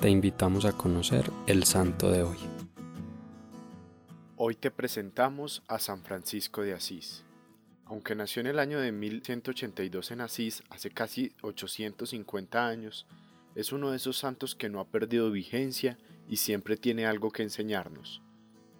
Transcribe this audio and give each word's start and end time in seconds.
te 0.00 0.08
invitamos 0.08 0.64
a 0.64 0.72
conocer 0.72 1.28
el 1.48 1.64
santo 1.64 2.12
de 2.12 2.22
hoy. 2.22 2.36
Hoy 4.36 4.54
te 4.54 4.70
presentamos 4.70 5.64
a 5.66 5.80
San 5.80 6.04
Francisco 6.04 6.62
de 6.62 6.72
Asís. 6.72 7.24
Aunque 7.84 8.14
nació 8.14 8.40
en 8.40 8.46
el 8.46 8.60
año 8.60 8.78
de 8.78 8.92
1182 8.92 10.12
en 10.12 10.20
Asís, 10.20 10.62
hace 10.70 10.90
casi 10.90 11.32
850 11.42 12.68
años, 12.68 13.08
es 13.56 13.72
uno 13.72 13.90
de 13.90 13.96
esos 13.96 14.16
santos 14.16 14.54
que 14.54 14.68
no 14.68 14.78
ha 14.78 14.88
perdido 14.88 15.32
vigencia 15.32 15.98
y 16.28 16.36
siempre 16.36 16.76
tiene 16.76 17.04
algo 17.04 17.32
que 17.32 17.42
enseñarnos. 17.42 18.22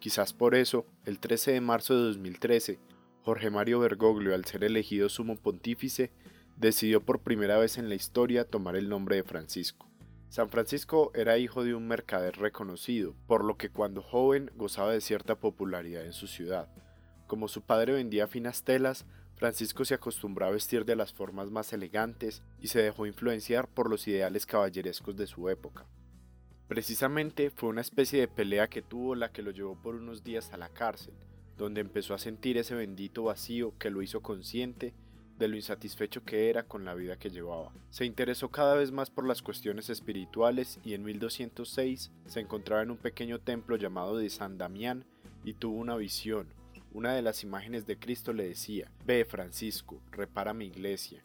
Quizás 0.00 0.32
por 0.32 0.56
eso, 0.56 0.84
el 1.04 1.20
13 1.20 1.52
de 1.52 1.60
marzo 1.60 1.94
de 1.96 2.02
2013, 2.06 2.80
Jorge 3.22 3.50
Mario 3.50 3.78
Bergoglio, 3.78 4.34
al 4.34 4.46
ser 4.46 4.64
elegido 4.64 5.08
sumo 5.08 5.36
pontífice, 5.36 6.10
decidió 6.56 7.04
por 7.04 7.20
primera 7.20 7.56
vez 7.56 7.78
en 7.78 7.88
la 7.88 7.94
historia 7.94 8.44
tomar 8.44 8.74
el 8.74 8.88
nombre 8.88 9.14
de 9.14 9.22
Francisco. 9.22 9.93
San 10.34 10.50
Francisco 10.50 11.12
era 11.14 11.38
hijo 11.38 11.62
de 11.62 11.76
un 11.76 11.86
mercader 11.86 12.38
reconocido, 12.38 13.14
por 13.28 13.44
lo 13.44 13.56
que 13.56 13.70
cuando 13.70 14.02
joven 14.02 14.50
gozaba 14.56 14.90
de 14.90 15.00
cierta 15.00 15.36
popularidad 15.36 16.04
en 16.04 16.12
su 16.12 16.26
ciudad. 16.26 16.68
Como 17.28 17.46
su 17.46 17.62
padre 17.62 17.92
vendía 17.92 18.26
finas 18.26 18.64
telas, 18.64 19.06
Francisco 19.36 19.84
se 19.84 19.94
acostumbró 19.94 20.46
a 20.46 20.50
vestir 20.50 20.84
de 20.84 20.96
las 20.96 21.12
formas 21.12 21.52
más 21.52 21.72
elegantes 21.72 22.42
y 22.60 22.66
se 22.66 22.82
dejó 22.82 23.06
influenciar 23.06 23.68
por 23.68 23.88
los 23.88 24.08
ideales 24.08 24.44
caballerescos 24.44 25.16
de 25.16 25.28
su 25.28 25.48
época. 25.50 25.86
Precisamente 26.66 27.50
fue 27.50 27.68
una 27.68 27.82
especie 27.82 28.18
de 28.18 28.26
pelea 28.26 28.66
que 28.66 28.82
tuvo 28.82 29.14
la 29.14 29.30
que 29.30 29.42
lo 29.42 29.52
llevó 29.52 29.80
por 29.80 29.94
unos 29.94 30.24
días 30.24 30.52
a 30.52 30.56
la 30.56 30.68
cárcel, 30.68 31.14
donde 31.56 31.80
empezó 31.80 32.12
a 32.12 32.18
sentir 32.18 32.58
ese 32.58 32.74
bendito 32.74 33.22
vacío 33.22 33.78
que 33.78 33.88
lo 33.88 34.02
hizo 34.02 34.20
consciente 34.20 34.94
de 35.38 35.48
lo 35.48 35.56
insatisfecho 35.56 36.24
que 36.24 36.50
era 36.50 36.64
con 36.64 36.84
la 36.84 36.94
vida 36.94 37.18
que 37.18 37.30
llevaba. 37.30 37.72
Se 37.90 38.04
interesó 38.04 38.50
cada 38.50 38.74
vez 38.74 38.92
más 38.92 39.10
por 39.10 39.26
las 39.26 39.42
cuestiones 39.42 39.90
espirituales 39.90 40.78
y 40.84 40.94
en 40.94 41.04
1206 41.04 42.12
se 42.26 42.40
encontraba 42.40 42.82
en 42.82 42.90
un 42.90 42.98
pequeño 42.98 43.40
templo 43.40 43.76
llamado 43.76 44.16
de 44.16 44.30
San 44.30 44.58
Damián 44.58 45.04
y 45.44 45.54
tuvo 45.54 45.78
una 45.78 45.96
visión. 45.96 46.48
Una 46.92 47.12
de 47.12 47.22
las 47.22 47.42
imágenes 47.42 47.86
de 47.86 47.98
Cristo 47.98 48.32
le 48.32 48.48
decía, 48.48 48.90
Ve 49.04 49.24
Francisco, 49.24 50.00
repara 50.12 50.54
mi 50.54 50.66
iglesia. 50.66 51.22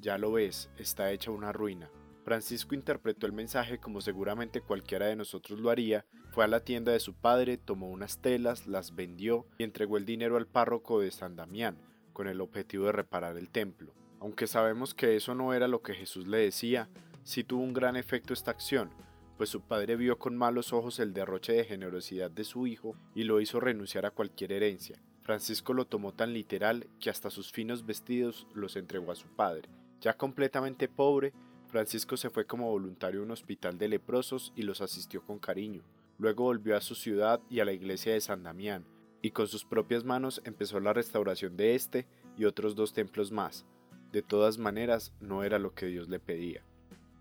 Ya 0.00 0.16
lo 0.16 0.32
ves, 0.32 0.70
está 0.78 1.10
hecha 1.10 1.32
una 1.32 1.52
ruina. 1.52 1.90
Francisco 2.24 2.74
interpretó 2.74 3.26
el 3.26 3.32
mensaje 3.32 3.78
como 3.78 4.00
seguramente 4.00 4.60
cualquiera 4.60 5.06
de 5.06 5.16
nosotros 5.16 5.58
lo 5.58 5.70
haría, 5.70 6.04
fue 6.30 6.44
a 6.44 6.48
la 6.48 6.60
tienda 6.60 6.92
de 6.92 7.00
su 7.00 7.14
padre, 7.14 7.56
tomó 7.56 7.88
unas 7.88 8.18
telas, 8.18 8.66
las 8.66 8.94
vendió 8.94 9.46
y 9.56 9.64
entregó 9.64 9.96
el 9.96 10.04
dinero 10.04 10.36
al 10.36 10.46
párroco 10.46 11.00
de 11.00 11.10
San 11.10 11.36
Damián, 11.36 11.78
con 12.18 12.26
el 12.26 12.40
objetivo 12.40 12.86
de 12.86 12.90
reparar 12.90 13.36
el 13.36 13.48
templo. 13.48 13.94
Aunque 14.18 14.48
sabemos 14.48 14.92
que 14.92 15.14
eso 15.14 15.36
no 15.36 15.54
era 15.54 15.68
lo 15.68 15.82
que 15.82 15.94
Jesús 15.94 16.26
le 16.26 16.38
decía, 16.38 16.88
sí 17.22 17.44
tuvo 17.44 17.62
un 17.62 17.72
gran 17.72 17.94
efecto 17.94 18.32
esta 18.32 18.50
acción, 18.50 18.90
pues 19.36 19.50
su 19.50 19.60
padre 19.60 19.94
vio 19.94 20.18
con 20.18 20.36
malos 20.36 20.72
ojos 20.72 20.98
el 20.98 21.14
derroche 21.14 21.52
de 21.52 21.62
generosidad 21.62 22.28
de 22.28 22.42
su 22.42 22.66
hijo 22.66 22.96
y 23.14 23.22
lo 23.22 23.40
hizo 23.40 23.60
renunciar 23.60 24.04
a 24.04 24.10
cualquier 24.10 24.50
herencia. 24.50 25.00
Francisco 25.22 25.74
lo 25.74 25.86
tomó 25.86 26.12
tan 26.12 26.32
literal 26.32 26.88
que 26.98 27.08
hasta 27.08 27.30
sus 27.30 27.52
finos 27.52 27.86
vestidos 27.86 28.48
los 28.52 28.74
entregó 28.74 29.12
a 29.12 29.14
su 29.14 29.28
padre. 29.28 29.68
Ya 30.00 30.14
completamente 30.14 30.88
pobre, 30.88 31.32
Francisco 31.68 32.16
se 32.16 32.30
fue 32.30 32.46
como 32.46 32.68
voluntario 32.68 33.20
a 33.20 33.22
un 33.22 33.30
hospital 33.30 33.78
de 33.78 33.86
leprosos 33.86 34.52
y 34.56 34.62
los 34.62 34.80
asistió 34.80 35.22
con 35.22 35.38
cariño. 35.38 35.84
Luego 36.18 36.42
volvió 36.42 36.76
a 36.76 36.80
su 36.80 36.96
ciudad 36.96 37.40
y 37.48 37.60
a 37.60 37.64
la 37.64 37.72
iglesia 37.72 38.12
de 38.12 38.20
San 38.20 38.42
Damián, 38.42 38.84
y 39.22 39.30
con 39.30 39.48
sus 39.48 39.64
propias 39.64 40.04
manos 40.04 40.40
empezó 40.44 40.80
la 40.80 40.92
restauración 40.92 41.56
de 41.56 41.74
este 41.74 42.06
y 42.36 42.44
otros 42.44 42.74
dos 42.74 42.92
templos 42.92 43.32
más. 43.32 43.66
De 44.12 44.22
todas 44.22 44.58
maneras, 44.58 45.12
no 45.20 45.42
era 45.42 45.58
lo 45.58 45.74
que 45.74 45.86
Dios 45.86 46.08
le 46.08 46.20
pedía. 46.20 46.64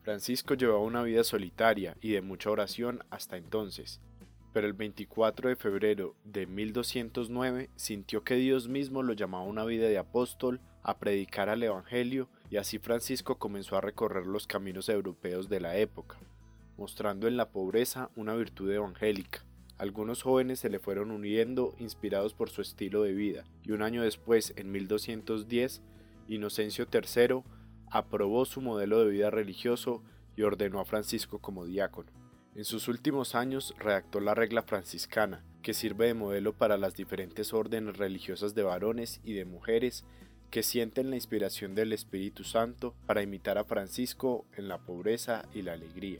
Francisco 0.04 0.54
llevaba 0.54 0.80
una 0.80 1.04
vida 1.04 1.24
solitaria 1.24 1.98
y 2.00 2.12
de 2.12 2.22
mucha 2.22 2.50
oración 2.50 3.04
hasta 3.10 3.36
entonces, 3.36 4.00
pero 4.54 4.68
el 4.68 4.74
24 4.74 5.50
de 5.50 5.56
febrero 5.56 6.16
de 6.24 6.48
1209 6.48 7.70
sintió 7.76 8.24
que 8.24 8.36
Dios 8.36 8.70
mismo 8.70 9.04
lo 9.04 9.14
llamaba 9.14 9.44
a 9.44 9.48
una 9.48 9.66
vida 9.66 9.88
de 9.88 9.98
apóstol, 9.98 10.62
a 10.82 10.98
predicar 10.98 11.50
al 11.50 11.62
Evangelio, 11.62 12.30
y 12.50 12.56
así 12.56 12.80
Francisco 12.80 13.38
comenzó 13.38 13.76
a 13.76 13.82
recorrer 13.82 14.26
los 14.26 14.48
caminos 14.48 14.88
europeos 14.88 15.50
de 15.50 15.60
la 15.60 15.76
época, 15.76 16.18
mostrando 16.78 17.28
en 17.28 17.36
la 17.36 17.50
pobreza 17.50 18.10
una 18.16 18.34
virtud 18.34 18.72
evangélica, 18.72 19.44
algunos 19.78 20.24
jóvenes 20.24 20.60
se 20.60 20.70
le 20.70 20.80
fueron 20.80 21.12
uniendo 21.12 21.76
inspirados 21.80 22.34
por 22.34 22.50
su 22.50 22.62
estilo 22.62 23.04
de 23.04 23.14
vida, 23.14 23.46
y 23.64 23.72
un 23.72 23.82
año 23.82 24.02
después, 24.02 24.54
en 24.56 24.72
1210, 24.72 25.82
Inocencio 26.28 26.88
III 26.92 27.44
aprobó 27.90 28.46
su 28.46 28.62
modelo 28.62 29.00
de 29.00 29.12
vida 29.12 29.30
religioso 29.30 30.04
y 30.36 30.42
ordenó 30.42 30.80
a 30.80 30.86
Francisco 30.86 31.40
como 31.40 31.66
diácono. 31.66 32.12
En 32.56 32.66
sus 32.66 32.88
últimos 32.88 33.36
años 33.36 33.76
redactó 33.78 34.20
la 34.20 34.34
regla 34.34 34.64
franciscana, 34.64 35.44
que 35.62 35.74
sirve 35.74 36.08
de 36.08 36.14
modelo 36.16 36.54
para 36.54 36.78
las 36.78 36.96
diferentes 36.96 37.54
órdenes 37.54 37.98
religiosas 37.98 38.56
de 38.56 38.64
varones 38.64 39.22
y 39.24 39.34
de 39.34 39.46
mujeres 39.46 40.06
que 40.50 40.64
sienten 40.64 41.10
la 41.10 41.18
inspiración 41.18 41.76
del 41.76 41.94
Espíritu 41.94 42.44
Santo 42.44 42.96
para 43.06 43.22
imitar 43.22 43.58
a 43.58 43.66
Francisco 43.66 44.46
en 44.56 44.70
la 44.70 44.80
pobreza 44.80 45.44
y 45.54 45.62
la 45.62 45.74
alegría 45.74 46.20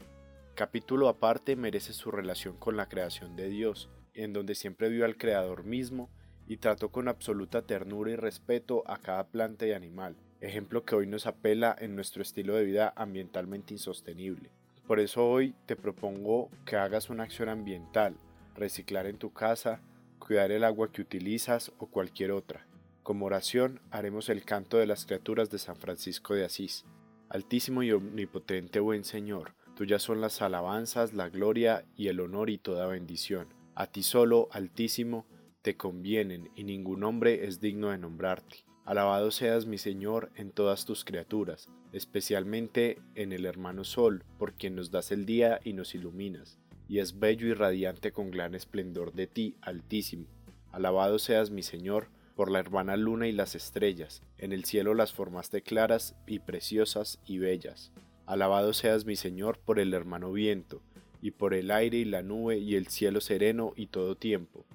capítulo 0.58 1.08
aparte 1.08 1.54
merece 1.54 1.92
su 1.92 2.10
relación 2.10 2.56
con 2.56 2.76
la 2.76 2.88
creación 2.88 3.36
de 3.36 3.48
Dios, 3.48 3.88
en 4.12 4.32
donde 4.32 4.56
siempre 4.56 4.88
vio 4.88 5.04
al 5.04 5.16
Creador 5.16 5.62
mismo 5.62 6.10
y 6.48 6.56
trató 6.56 6.90
con 6.90 7.06
absoluta 7.06 7.62
ternura 7.62 8.10
y 8.10 8.16
respeto 8.16 8.82
a 8.88 8.98
cada 8.98 9.28
planta 9.28 9.68
y 9.68 9.72
animal, 9.72 10.16
ejemplo 10.40 10.84
que 10.84 10.96
hoy 10.96 11.06
nos 11.06 11.28
apela 11.28 11.76
en 11.78 11.94
nuestro 11.94 12.22
estilo 12.22 12.56
de 12.56 12.64
vida 12.64 12.92
ambientalmente 12.96 13.72
insostenible. 13.72 14.50
Por 14.88 14.98
eso 14.98 15.28
hoy 15.28 15.54
te 15.66 15.76
propongo 15.76 16.50
que 16.66 16.74
hagas 16.74 17.08
una 17.08 17.22
acción 17.22 17.48
ambiental, 17.48 18.16
reciclar 18.56 19.06
en 19.06 19.18
tu 19.18 19.32
casa, 19.32 19.80
cuidar 20.18 20.50
el 20.50 20.64
agua 20.64 20.90
que 20.90 21.02
utilizas 21.02 21.70
o 21.78 21.86
cualquier 21.86 22.32
otra. 22.32 22.66
Como 23.04 23.26
oración 23.26 23.80
haremos 23.92 24.28
el 24.28 24.44
canto 24.44 24.76
de 24.76 24.86
las 24.86 25.06
criaturas 25.06 25.50
de 25.50 25.58
San 25.58 25.76
Francisco 25.76 26.34
de 26.34 26.44
Asís. 26.44 26.84
Altísimo 27.28 27.84
y 27.84 27.92
omnipotente 27.92 28.80
buen 28.80 29.04
Señor, 29.04 29.54
Tuyas 29.78 30.02
son 30.02 30.20
las 30.20 30.42
alabanzas, 30.42 31.12
la 31.12 31.28
gloria 31.28 31.84
y 31.94 32.08
el 32.08 32.18
honor 32.18 32.50
y 32.50 32.58
toda 32.58 32.88
bendición. 32.88 33.46
A 33.76 33.86
ti 33.86 34.02
solo, 34.02 34.48
Altísimo, 34.50 35.24
te 35.62 35.76
convienen, 35.76 36.50
y 36.56 36.64
ningún 36.64 37.04
hombre 37.04 37.46
es 37.46 37.60
digno 37.60 37.90
de 37.90 37.98
nombrarte. 37.98 38.64
Alabado 38.84 39.30
seas 39.30 39.66
mi 39.66 39.78
Señor 39.78 40.32
en 40.34 40.50
todas 40.50 40.84
tus 40.84 41.04
criaturas, 41.04 41.68
especialmente 41.92 42.98
en 43.14 43.32
el 43.32 43.46
hermano 43.46 43.84
Sol, 43.84 44.24
por 44.36 44.54
quien 44.54 44.74
nos 44.74 44.90
das 44.90 45.12
el 45.12 45.26
día 45.26 45.60
y 45.62 45.74
nos 45.74 45.94
iluminas, 45.94 46.58
y 46.88 46.98
es 46.98 47.20
bello 47.20 47.46
y 47.46 47.54
radiante 47.54 48.10
con 48.10 48.32
gran 48.32 48.56
esplendor 48.56 49.12
de 49.12 49.28
ti, 49.28 49.54
Altísimo. 49.60 50.26
Alabado 50.72 51.20
seas 51.20 51.52
mi 51.52 51.62
Señor, 51.62 52.08
por 52.34 52.50
la 52.50 52.58
hermana 52.58 52.96
luna 52.96 53.28
y 53.28 53.32
las 53.32 53.54
estrellas, 53.54 54.22
en 54.38 54.50
el 54.50 54.64
cielo 54.64 54.94
las 54.94 55.12
formaste 55.12 55.62
claras 55.62 56.16
y 56.26 56.40
preciosas 56.40 57.20
y 57.24 57.38
bellas. 57.38 57.92
Alabado 58.28 58.74
seas 58.74 59.06
mi 59.06 59.16
Señor 59.16 59.58
por 59.58 59.78
el 59.78 59.94
hermano 59.94 60.30
viento, 60.30 60.82
y 61.22 61.30
por 61.30 61.54
el 61.54 61.70
aire 61.70 61.96
y 61.96 62.04
la 62.04 62.22
nube 62.22 62.58
y 62.58 62.74
el 62.74 62.88
cielo 62.88 63.22
sereno 63.22 63.72
y 63.74 63.86
todo 63.86 64.16
tiempo. 64.16 64.66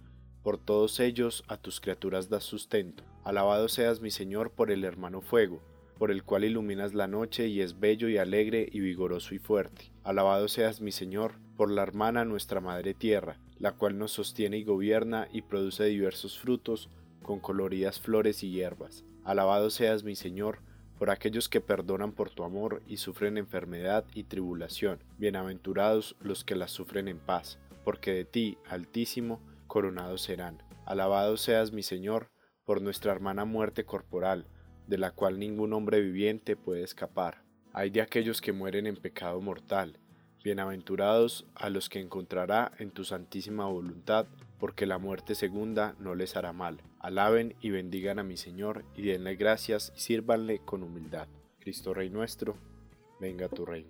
Por 0.42 0.58
todos 0.58 1.00
ellos 1.00 1.44
a 1.48 1.58
tus 1.58 1.80
criaturas 1.80 2.30
das 2.30 2.46
sustento. 2.46 3.04
Alabado 3.24 3.70
seas 3.70 4.02
mi 4.02 4.10
Señor 4.10 4.50
por 4.50 4.72
el 4.72 4.84
hermano 4.84 5.22
fuego, 5.22 5.62
por 6.00 6.10
el 6.10 6.24
cual 6.24 6.46
iluminas 6.46 6.96
la 6.96 7.06
noche 7.06 7.48
y 7.48 7.62
es 7.62 7.80
bello 7.80 8.10
y 8.10 8.18
alegre 8.18 8.68
y 8.72 8.80
vigoroso 8.80 9.36
y 9.36 9.38
fuerte. 9.38 9.92
Alabado 10.04 10.48
seas 10.48 10.82
mi 10.82 10.92
Señor 10.92 11.34
por 11.56 11.70
la 11.70 11.84
hermana 11.84 12.26
nuestra 12.26 12.60
Madre 12.60 12.96
Tierra, 12.96 13.38
la 13.60 13.74
cual 13.74 14.00
nos 14.00 14.14
sostiene 14.14 14.58
y 14.58 14.64
gobierna 14.64 15.28
y 15.32 15.44
produce 15.44 15.84
diversos 15.84 16.40
frutos 16.40 16.90
con 17.22 17.40
coloridas 17.40 18.00
flores 18.00 18.42
y 18.42 18.50
hierbas. 18.50 19.06
Alabado 19.24 19.70
seas 19.70 20.04
mi 20.04 20.16
Señor 20.16 20.58
por 20.98 21.10
aquellos 21.10 21.50
que 21.50 21.62
perdonan 21.62 22.12
por 22.12 22.30
tu 22.30 22.44
amor 22.44 22.82
y 22.88 22.98
sufren 22.98 23.38
enfermedad 23.38 24.06
y 24.14 24.24
tribulación. 24.24 25.04
Bienaventurados 25.18 26.16
los 26.20 26.44
que 26.44 26.56
las 26.56 26.72
sufren 26.72 27.08
en 27.08 27.20
paz, 27.20 27.60
porque 27.84 28.14
de 28.14 28.26
ti, 28.26 28.58
Altísimo, 28.68 29.42
coronados 29.68 30.22
serán. 30.22 30.64
Alabado 30.86 31.38
seas 31.38 31.72
mi 31.72 31.84
Señor, 31.84 32.30
por 32.66 32.82
nuestra 32.82 33.12
hermana 33.12 33.46
muerte 33.46 33.86
corporal, 33.86 34.48
de 34.88 34.98
la 34.98 35.12
cual 35.12 35.40
ningún 35.40 35.74
hombre 35.74 36.02
viviente 36.02 36.56
puede 36.56 36.84
escapar. 36.84 37.44
Hay 37.74 37.90
de 37.90 38.02
aquellos 38.02 38.42
que 38.42 38.54
mueren 38.54 38.88
en 38.88 38.96
pecado 38.96 39.42
mortal, 39.42 40.00
Bienaventurados 40.44 41.46
a 41.56 41.70
los 41.70 41.88
que 41.88 42.02
encontrará 42.02 42.74
en 42.78 42.92
tu 42.92 43.06
santísima 43.06 43.66
voluntad, 43.66 44.28
porque 44.64 44.86
la 44.86 44.98
muerte 44.98 45.36
segunda 45.36 45.94
no 46.00 46.16
les 46.16 46.38
hará 46.38 46.54
mal. 46.54 46.80
Alaben 47.00 47.54
y 47.60 47.70
bendigan 47.70 48.18
a 48.18 48.24
mi 48.24 48.38
Señor, 48.38 48.86
y 48.96 49.02
denle 49.02 49.36
gracias 49.36 49.92
y 49.94 50.00
sírvanle 50.00 50.60
con 50.60 50.84
humildad. 50.84 51.28
Cristo 51.60 51.94
Rey 51.94 52.10
nuestro, 52.10 52.56
venga 53.20 53.50
tu 53.50 53.66
reino. 53.66 53.90